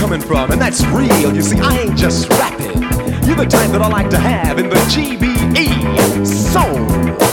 coming 0.00 0.20
from, 0.20 0.50
and 0.50 0.60
that's 0.60 0.84
real. 0.86 1.34
You 1.34 1.42
see, 1.42 1.58
I 1.58 1.78
ain't 1.78 1.96
just 1.96 2.28
rapping. 2.30 2.82
You're 3.26 3.36
the 3.36 3.46
type 3.46 3.70
that 3.70 3.82
I 3.82 3.88
like 3.88 4.10
to 4.10 4.18
have 4.18 4.58
in 4.58 4.68
the 4.68 4.76
GBE 4.92 6.26
Soul 6.26 6.86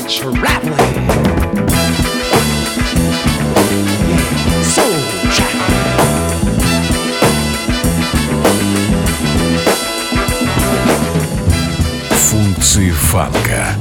Traveling. 0.08 0.96
Yeah, 4.10 4.64
Soul 4.64 4.98
Traveling. 5.36 5.82
Функции 12.30 12.92
фанка 12.92 13.76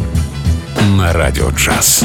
на 0.97 1.13
радио 1.13 1.51
джаз. 1.51 2.05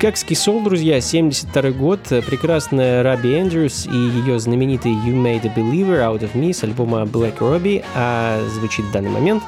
Чикагский 0.00 0.34
сол, 0.34 0.62
друзья, 0.62 0.98
72 0.98 1.72
год, 1.72 2.00
прекрасная 2.26 3.02
Раби 3.02 3.38
Эндрюс 3.38 3.84
и 3.84 3.94
ее 3.94 4.40
знаменитый 4.40 4.92
You 4.92 5.12
Made 5.12 5.46
a 5.46 5.54
Believer 5.54 5.98
Out 5.98 6.20
of 6.20 6.32
Me 6.32 6.54
с 6.54 6.64
альбома 6.64 7.02
Black 7.02 7.36
Robbie 7.40 7.84
а, 7.94 8.42
звучит 8.48 8.86
в 8.86 8.92
данный 8.92 9.10
момент. 9.10 9.42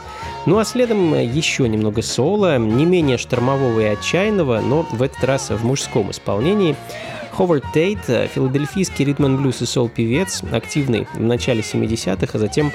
Ну 0.44 0.59
а 0.59 0.66
следом 0.66 1.14
еще 1.14 1.66
немного 1.66 2.03
соло, 2.03 2.59
не 2.59 2.84
менее 2.84 3.16
штормового 3.16 3.80
и 3.80 3.84
отчаянного, 3.84 4.61
но 4.61 4.86
в 4.92 5.00
этот 5.00 5.24
раз 5.24 5.48
в 5.48 5.64
мужском 5.64 6.11
исполнении. 6.11 6.76
Ховард 7.30 7.64
Тейт, 7.72 8.00
филадельфийский 8.05 9.07
ритм 9.07 9.34
блюз 9.38 9.62
и 9.62 9.64
сол-певец, 9.64 10.42
активный 10.53 11.09
в 11.14 11.20
начале 11.22 11.62
70-х, 11.62 12.28
а 12.34 12.38
затем 12.38 12.72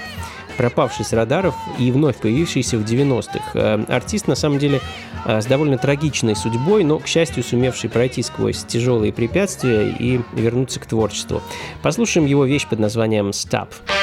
пропавший 0.57 1.05
с 1.05 1.13
радаров 1.13 1.55
и 1.79 1.91
вновь 1.91 2.17
появившийся 2.17 2.77
в 2.77 2.83
90-х. 2.83 3.51
Э, 3.53 3.83
Артист, 3.87 4.27
на 4.27 4.35
самом 4.35 4.59
деле, 4.59 4.81
э, 5.25 5.41
с 5.41 5.45
довольно 5.45 5.77
трагичной 5.77 6.35
судьбой, 6.35 6.83
но, 6.83 6.99
к 6.99 7.07
счастью, 7.07 7.43
сумевший 7.43 7.89
пройти 7.89 8.23
сквозь 8.23 8.63
тяжелые 8.63 9.13
препятствия 9.13 9.89
и 9.89 10.21
вернуться 10.33 10.79
к 10.79 10.85
творчеству. 10.85 11.41
Послушаем 11.81 12.25
его 12.25 12.45
вещь 12.45 12.67
под 12.67 12.79
названием 12.79 13.29
«Stop». 13.29 13.67
Stop. 13.67 13.96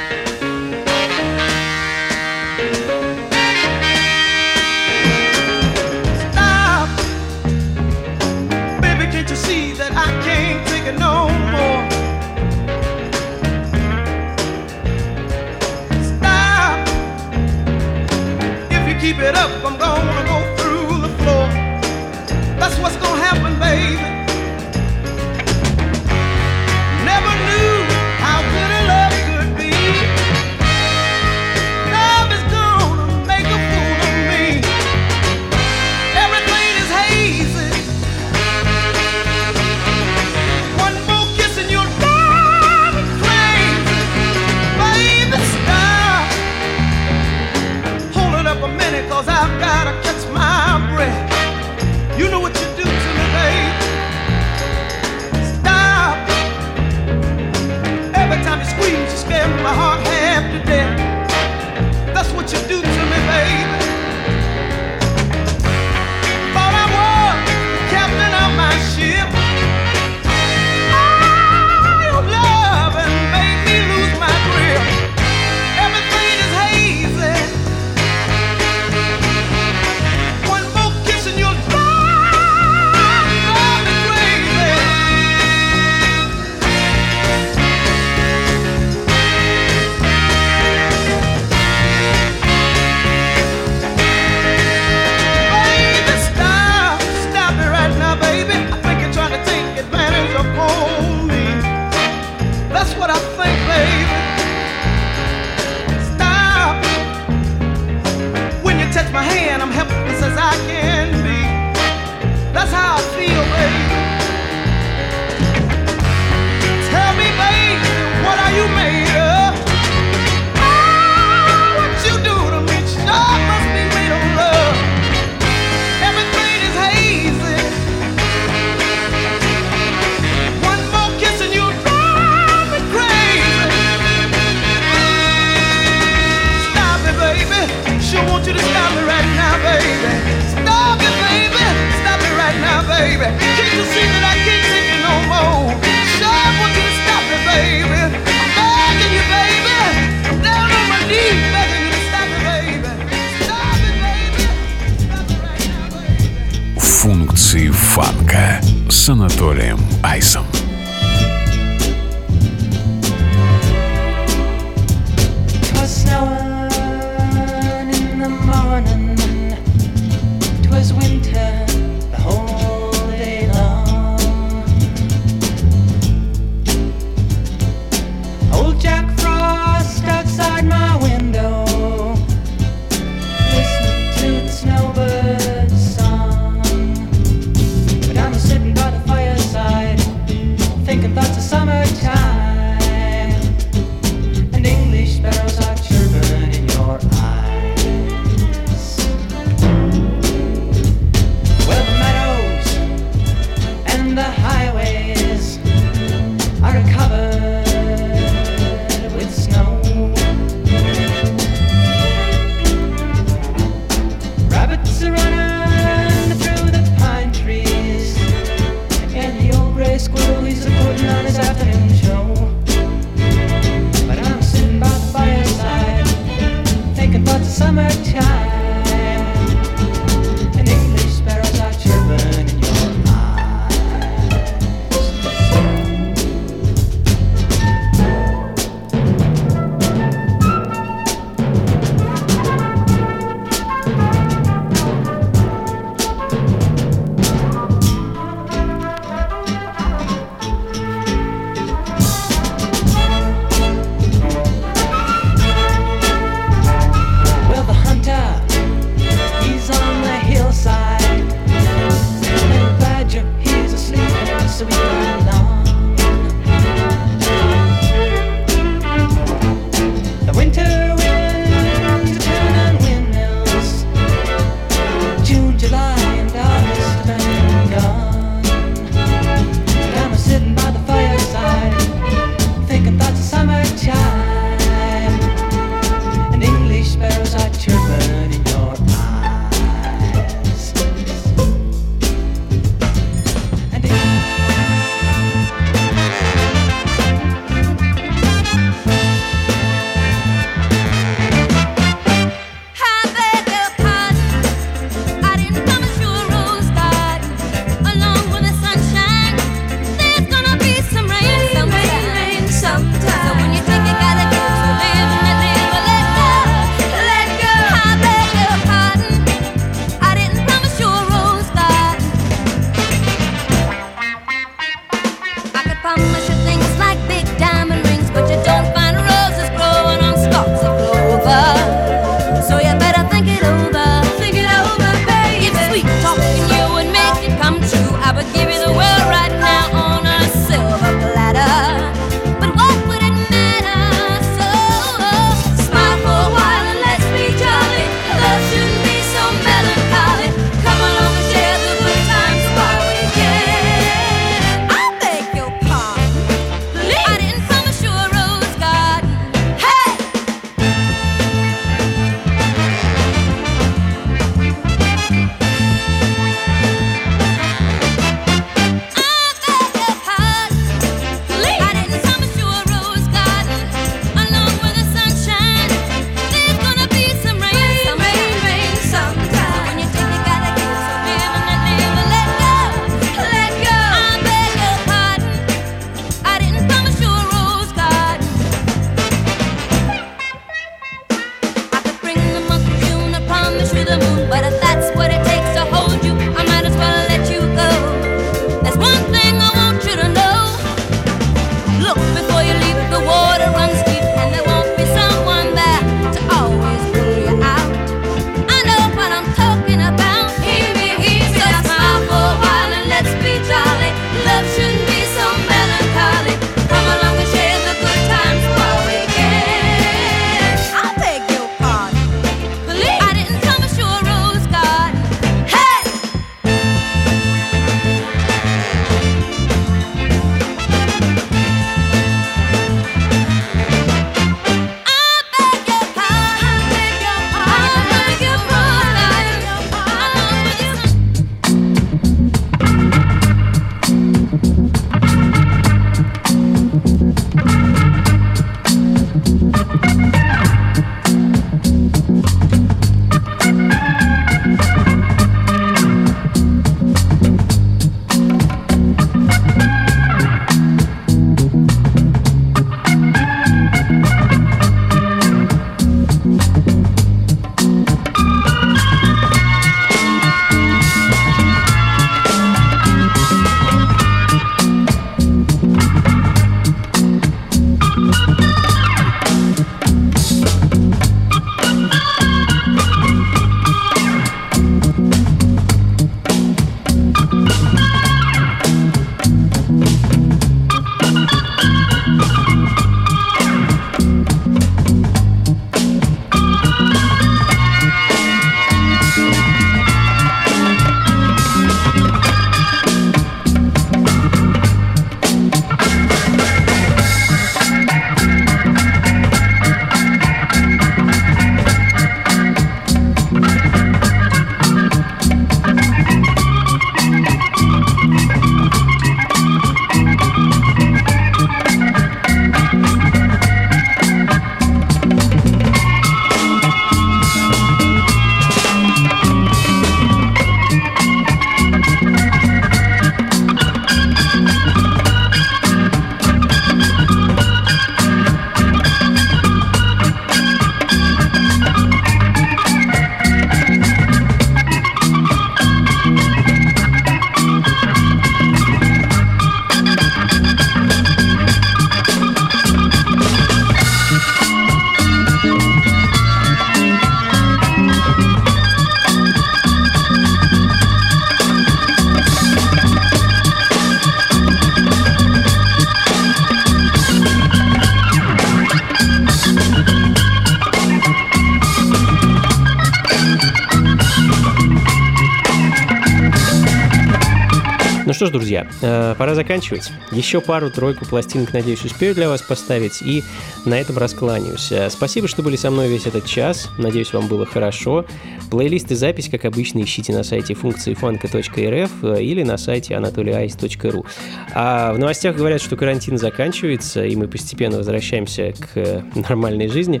Ж, 578.30 578.32
друзья, 578.32 578.66
э, 578.80 579.14
пора 579.18 579.34
заканчивать. 579.34 579.90
Еще 580.12 580.40
пару-тройку 580.40 581.04
пластинок, 581.04 581.52
надеюсь, 581.52 581.84
успею 581.84 582.14
для 582.14 582.28
вас 582.28 582.40
поставить. 582.42 583.02
И 583.02 583.22
на 583.64 583.78
этом 583.78 583.98
раскланяюсь. 583.98 584.72
Э, 584.72 584.88
Спасибо, 584.90 585.28
что 585.28 585.42
были 585.42 585.56
со 585.56 585.70
мной 585.70 585.88
весь 585.88 586.06
этот 586.06 586.24
час. 586.24 586.70
Надеюсь, 586.78 587.12
вам 587.12 587.26
было 587.26 587.44
хорошо. 587.44 588.06
Плейлист 588.50 588.90
и 588.90 588.94
запись, 588.94 589.28
как 589.28 589.44
обычно, 589.44 589.80
ищите 589.82 590.12
на 590.12 590.24
сайте 590.24 590.54
функции 590.54 590.94
фанка.рф 590.94 591.90
э, 592.02 592.22
или 592.22 592.42
на 592.42 592.56
сайте 592.56 592.94
anatolyice.ru. 592.94 594.04
А 594.52 594.92
в 594.92 594.98
новостях 594.98 595.36
говорят, 595.36 595.62
что 595.62 595.76
карантин 595.76 596.18
заканчивается, 596.18 597.04
и 597.04 597.14
мы 597.16 597.28
постепенно 597.28 597.78
возвращаемся 597.78 598.52
к 598.58 598.76
э, 598.76 599.02
нормальной 599.14 599.68
жизни. 599.68 600.00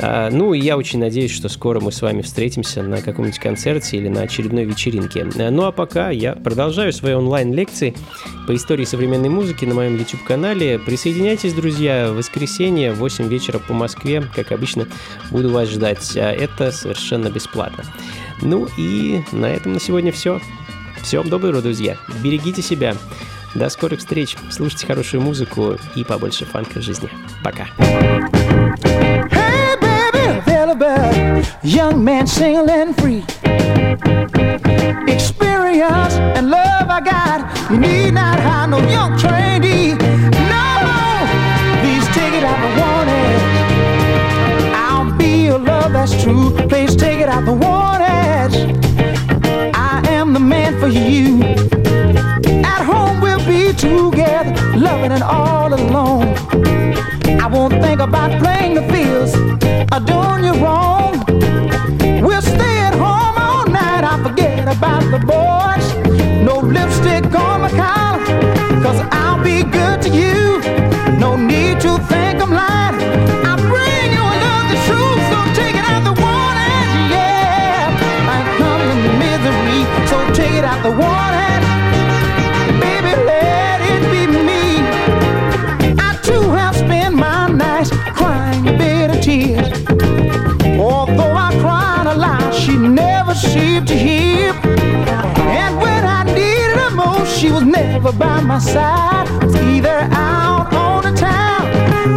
А, 0.00 0.30
Ну, 0.30 0.54
и 0.54 0.60
я 0.60 0.76
очень 0.76 0.98
надеюсь, 0.98 1.30
что 1.32 1.48
скоро 1.48 1.80
мы 1.80 1.92
с 1.92 2.02
вами 2.02 2.22
встретимся 2.22 2.82
на 2.82 3.02
каком-нибудь 3.02 3.38
концерте 3.38 3.96
или 3.98 4.08
на 4.08 4.22
очередной 4.22 4.64
вечеринке. 4.64 5.26
Э, 5.36 5.50
Ну, 5.50 5.64
а 5.64 5.72
пока 5.72 6.10
я 6.10 6.32
продолжаю 6.32 6.92
свои 6.92 7.14
онлайн-лекции 7.14 7.94
по 8.46 8.54
истории 8.54 8.84
современной 8.84 9.28
музыки 9.28 9.64
на 9.64 9.74
моем 9.74 9.96
YouTube-канале. 9.96 10.78
Присоединяйтесь, 10.78 11.52
друзья, 11.52 12.10
в 12.10 12.16
воскресенье 12.16 12.92
в 12.92 12.98
8 12.98 13.28
вечера 13.28 13.58
по 13.58 13.74
Москве. 13.74 14.22
Как 14.34 14.52
обычно, 14.52 14.88
буду 15.30 15.50
вас 15.50 15.68
ждать. 15.68 16.16
А 16.16 16.32
Это 16.32 16.72
совершенно 16.72 17.28
бесплатно. 17.28 17.81
Ну 18.40 18.68
и 18.76 19.22
на 19.32 19.46
этом 19.46 19.72
на 19.72 19.80
сегодня 19.80 20.12
все. 20.12 20.40
Всем 21.02 21.28
доброго, 21.28 21.62
друзья. 21.62 21.96
Берегите 22.22 22.62
себя. 22.62 22.94
До 23.54 23.68
скорых 23.68 24.00
встреч. 24.00 24.36
Слушайте 24.50 24.86
хорошую 24.86 25.20
музыку 25.20 25.76
и 25.94 26.04
побольше 26.04 26.44
фанка 26.44 26.78
в 26.78 26.82
жизни. 26.82 27.08
Пока. 27.44 27.66
Hey, 29.30 29.76
baby, 29.80 30.38
available. 30.38 31.44
Young 31.62 32.02
man 32.02 32.26
single 32.26 32.68
and 32.70 32.96
free. 32.96 33.22
Experience 35.06 36.14
and 36.36 36.50
love 36.50 36.88
I 36.88 37.00
got. 37.00 37.70
You 37.70 37.78
need 37.78 38.12
not 38.12 38.40
hire 38.40 38.68
no 38.68 38.78
young 38.78 39.18
trainee. 39.18 39.94
No, 39.94 40.66
please 41.82 42.06
take 42.14 42.34
it 42.34 42.44
out 42.44 42.58
the 42.64 42.70
warning. 42.80 43.40
I'll 44.74 45.12
be 45.16 45.44
your 45.44 45.58
love, 45.58 45.92
that's 45.92 46.22
true. 46.22 46.50
Please 46.68 46.96
take 46.96 47.20
it 47.20 47.28
out 47.28 47.44
the 47.44 47.52
warning. 47.52 47.71
And 55.12 55.22
all 55.22 55.74
alone. 55.74 56.28
I 57.38 57.46
won't 57.46 57.74
think 57.82 58.00
about 58.00 58.30
playing 58.40 58.74
the 58.74 58.82
fields 58.92 59.34
or 59.92 60.00
doing 60.00 60.44
you 60.44 60.64
wrong. 60.64 60.91
Never 98.02 98.18
by 98.18 98.40
my 98.40 98.58
side. 98.58 99.28
Either 99.54 100.08
out 100.12 100.72
on 100.74 101.02
the 101.04 101.12
town 101.12 101.64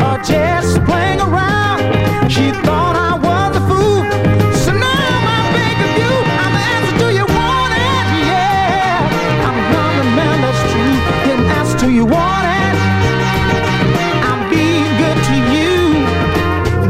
or 0.01 0.17
just 0.23 0.83
playing 0.86 1.19
around. 1.19 1.79
She 2.31 2.51
thought 2.65 2.95
I 2.95 3.13
was 3.25 3.51
a 3.55 3.63
fool. 3.69 4.01
So 4.63 4.71
now 4.73 5.09
I 5.36 5.39
beg 5.53 5.77
of 5.86 5.91
you, 6.01 6.13
I'm 6.41 6.53
the 6.57 6.63
answer 6.75 6.95
to 7.01 7.07
your 7.19 7.29
warning. 7.38 8.05
Yeah, 8.31 9.47
I'm 9.47 9.57
not 9.75 9.91
the 9.99 10.07
man 10.17 10.38
that's 10.43 10.63
true. 10.71 10.95
Didn't 11.25 11.49
ask 11.59 11.77
to 11.83 11.88
your 11.91 12.09
warning. 12.17 12.75
I'm 14.29 14.41
being 14.49 14.91
good 15.03 15.19
to 15.29 15.38
you. 15.55 15.73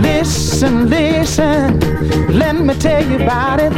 Listen, 0.08 0.90
listen, 0.90 1.80
let 2.38 2.56
me 2.56 2.74
tell 2.76 3.04
you 3.06 3.18
about 3.18 3.60
it. 3.60 3.75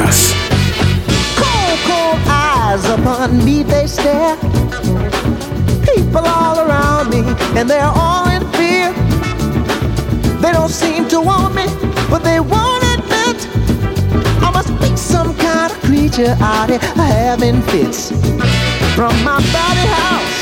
dangerous. 0.00 0.32
Cold, 1.36 1.78
cold 1.86 2.20
eyes 2.26 2.84
upon 2.86 3.44
me, 3.44 3.62
they 3.62 3.86
stare. 3.86 4.36
People 5.94 6.24
all 6.26 6.58
around 6.60 7.10
me, 7.10 7.20
and 7.58 7.68
they're 7.68 7.92
all 7.94 8.28
in 8.28 8.42
fear. 8.52 8.92
They 10.40 10.52
don't 10.52 10.70
seem 10.70 11.08
to 11.08 11.20
want 11.20 11.54
me, 11.54 11.66
but 12.08 12.22
they 12.22 12.40
won't 12.40 12.84
admit 12.94 13.36
I 14.42 14.50
must 14.52 14.70
be 14.80 14.96
some 14.96 15.36
kind 15.36 15.70
of 15.70 15.78
creature 15.80 16.36
out 16.40 16.70
here 16.70 16.78
having 16.78 17.62
fits. 17.62 18.10
From 18.94 19.14
my 19.24 19.40
body 19.52 19.86
house, 20.00 20.36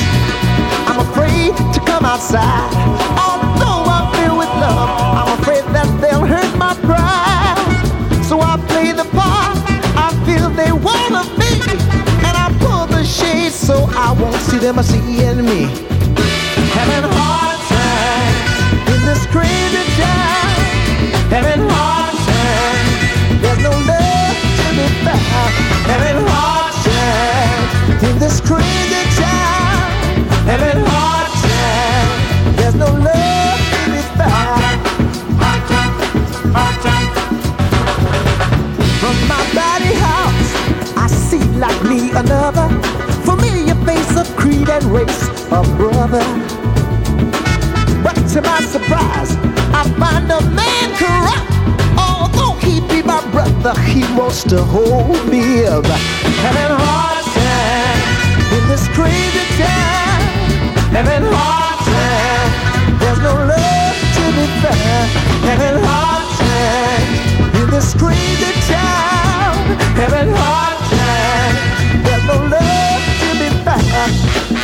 I'm 0.88 1.00
afraid 1.00 1.56
to 1.74 1.80
come 1.80 2.04
outside. 2.04 2.70
Although 3.18 3.90
I'm 3.90 4.06
filled 4.14 4.38
with 4.38 4.52
love, 4.62 4.88
I'm 5.18 5.40
afraid 5.40 5.64
that 5.74 5.88
they'll 6.00 6.26
hurt. 6.26 6.47
See 14.58 14.66
them 14.66 14.82
seeing 14.82 15.44
me. 15.44 15.70
Having 16.74 17.06
hard 17.14 17.60
times 17.70 18.90
in 18.92 19.00
this 19.06 19.22
crazy 19.26 19.84
town. 19.94 20.50
Having 21.30 21.62
hard 21.70 22.14
times, 22.26 23.40
there's 23.40 23.62
no 23.62 23.70
love 23.70 24.36
to 24.58 24.66
be 24.74 24.86
found. 25.04 25.52
Having 25.86 26.18
hard 26.26 26.74
times 26.90 28.02
in 28.02 28.18
this 28.18 28.40
crazy 28.40 29.04
town. 29.14 30.26
Having 30.50 30.82
hard 30.90 31.30
times, 31.46 32.56
there's 32.56 32.74
no 32.74 32.90
love 32.90 33.60
to 33.74 33.80
be 33.94 34.02
found. 34.18 34.82
Hard 35.38 35.62
times, 35.70 36.02
hard 36.56 36.76
times. 36.82 37.14
From 38.98 39.16
my 39.30 39.42
body 39.54 39.94
house, 40.02 40.50
I 40.96 41.06
see 41.06 41.44
like 41.62 41.80
me 41.84 42.10
another 42.10 42.66
face 43.88 44.16
of 44.20 44.28
creed 44.36 44.68
and 44.68 44.84
race, 44.84 45.22
a 45.58 45.62
brother. 45.80 46.26
But 48.04 48.16
to 48.32 48.38
my 48.42 48.60
surprise, 48.74 49.32
I 49.80 49.82
find 50.02 50.26
a 50.38 50.42
man 50.60 50.88
corrupt. 51.00 51.48
Although 51.96 52.56
he 52.66 52.74
be 52.90 53.00
my 53.02 53.22
brother, 53.32 53.74
he 53.92 54.02
wants 54.18 54.44
to 54.52 54.58
hold 54.62 55.20
me 55.32 55.64
up. 55.64 55.86
Having 56.44 56.72
hard 56.84 57.24
time 57.40 58.02
in 58.56 58.62
this 58.70 58.84
crazy 58.96 59.44
town. 59.62 60.20
Having 60.98 61.24
hard 61.32 61.78
time, 61.96 62.50
there's 63.00 63.20
no 63.28 63.34
love 63.54 63.96
to 64.16 64.24
be 64.36 64.46
found. 64.62 65.08
Having 65.50 65.78
hard 65.88 66.26
time 66.44 67.08
in 67.60 67.66
this 67.70 67.94
crazy 68.02 68.52
town. 68.68 69.56
Having 70.02 70.30
hard 70.36 70.77
Bye. 74.08 74.57